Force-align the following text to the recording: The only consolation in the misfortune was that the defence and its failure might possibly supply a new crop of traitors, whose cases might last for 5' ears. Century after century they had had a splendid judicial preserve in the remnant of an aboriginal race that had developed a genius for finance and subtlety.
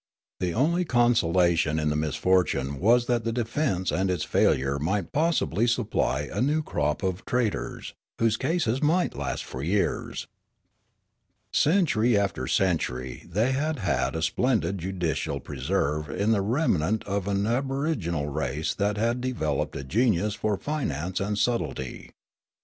The 0.39 0.55
only 0.55 0.83
consolation 0.83 1.77
in 1.77 1.91
the 1.91 1.95
misfortune 1.95 2.79
was 2.79 3.05
that 3.05 3.23
the 3.23 3.31
defence 3.31 3.91
and 3.91 4.09
its 4.09 4.23
failure 4.23 4.79
might 4.79 5.11
possibly 5.11 5.67
supply 5.67 6.21
a 6.21 6.41
new 6.41 6.63
crop 6.63 7.03
of 7.03 7.23
traitors, 7.23 7.93
whose 8.17 8.35
cases 8.35 8.81
might 8.81 9.13
last 9.15 9.45
for 9.45 9.61
5' 9.61 9.67
ears. 9.69 10.27
Century 11.53 12.17
after 12.17 12.47
century 12.47 13.27
they 13.29 13.51
had 13.51 13.77
had 13.77 14.15
a 14.15 14.23
splendid 14.23 14.79
judicial 14.79 15.39
preserve 15.39 16.09
in 16.09 16.31
the 16.31 16.41
remnant 16.41 17.03
of 17.03 17.27
an 17.27 17.45
aboriginal 17.45 18.25
race 18.27 18.73
that 18.73 18.97
had 18.97 19.21
developed 19.21 19.75
a 19.75 19.83
genius 19.83 20.33
for 20.33 20.57
finance 20.57 21.19
and 21.19 21.37
subtlety. 21.37 22.09